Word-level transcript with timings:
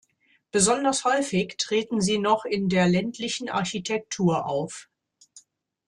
Besonders 0.51 1.05
häufig 1.05 1.57
treten 1.59 2.01
sie 2.01 2.17
noch 2.17 2.45
in 2.45 2.69
der 2.69 2.87
ländlichen 2.87 3.49
Architektur 3.49 4.47
auf. 4.47 4.89